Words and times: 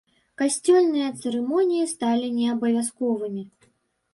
Касцёльныя 0.41 1.09
цырымоніі 1.23 1.91
сталі 1.93 2.27
не 2.39 2.45
абавязковымі. 2.55 3.43